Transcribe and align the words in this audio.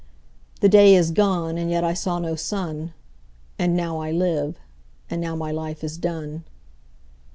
5The 0.61 0.69
day 0.71 0.95
is 0.95 1.11
gone 1.11 1.59
and 1.59 1.69
yet 1.69 1.83
I 1.83 1.93
saw 1.93 2.17
no 2.17 2.33
sun,6And 2.33 3.73
now 3.75 3.99
I 3.99 4.09
live, 4.09 4.57
and 5.11 5.21
now 5.21 5.35
my 5.35 5.51
life 5.51 5.83
is 5.83 5.95
done. 5.95 6.43